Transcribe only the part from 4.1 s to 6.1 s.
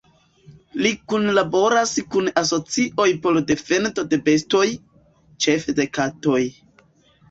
de bestoj, ĉefe de